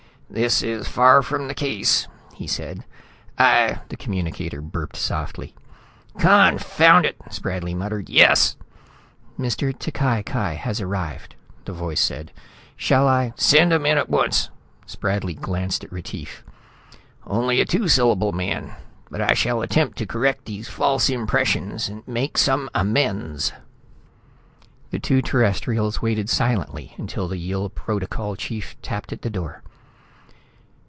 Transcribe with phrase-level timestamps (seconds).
[0.33, 2.85] "This is far from the case," he said.
[3.37, 5.53] "I" The communicator burped softly.
[6.19, 8.07] "Confound it!" Spradley muttered.
[8.09, 8.55] "Yes?"
[9.37, 9.77] "Mr.
[9.77, 11.35] T'Cai Cai has arrived,"
[11.65, 12.31] the voice said.
[12.77, 14.49] "Shall I" "Send him in at once."
[14.87, 16.45] Spradley glanced at Retief.
[17.27, 18.73] "Only a two syllable man,
[19.09, 23.51] but I shall attempt to correct these false impressions, make some amends...."
[24.91, 29.61] The two Terrestrials waited silently until the Yill Protocol chief tapped at the door.